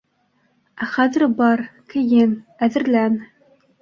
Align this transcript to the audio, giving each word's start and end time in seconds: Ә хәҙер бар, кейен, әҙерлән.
Ә 0.85 0.87
хәҙер 0.93 1.25
бар, 1.41 1.63
кейен, 1.93 2.33
әҙерлән. 2.69 3.21